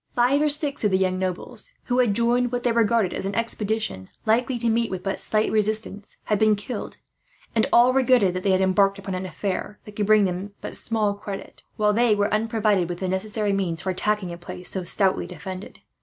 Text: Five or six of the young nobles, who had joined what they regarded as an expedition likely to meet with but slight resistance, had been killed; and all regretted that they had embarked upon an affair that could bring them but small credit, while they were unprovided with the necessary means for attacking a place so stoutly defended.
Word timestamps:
Five 0.15 0.41
or 0.41 0.49
six 0.49 0.83
of 0.83 0.89
the 0.89 0.97
young 0.97 1.19
nobles, 1.19 1.73
who 1.83 1.99
had 1.99 2.15
joined 2.15 2.51
what 2.51 2.63
they 2.63 2.71
regarded 2.71 3.13
as 3.13 3.27
an 3.27 3.35
expedition 3.35 4.09
likely 4.25 4.57
to 4.57 4.67
meet 4.67 4.89
with 4.89 5.03
but 5.03 5.19
slight 5.19 5.51
resistance, 5.51 6.17
had 6.23 6.39
been 6.39 6.55
killed; 6.55 6.97
and 7.53 7.67
all 7.71 7.93
regretted 7.93 8.33
that 8.33 8.41
they 8.41 8.49
had 8.49 8.61
embarked 8.61 8.97
upon 8.97 9.13
an 9.13 9.27
affair 9.27 9.77
that 9.85 9.95
could 9.95 10.07
bring 10.07 10.25
them 10.25 10.53
but 10.59 10.73
small 10.73 11.13
credit, 11.13 11.61
while 11.77 11.93
they 11.93 12.15
were 12.15 12.33
unprovided 12.33 12.89
with 12.89 12.97
the 12.97 13.07
necessary 13.07 13.53
means 13.53 13.83
for 13.83 13.91
attacking 13.91 14.33
a 14.33 14.39
place 14.39 14.69
so 14.71 14.83
stoutly 14.83 15.27
defended. 15.27 15.81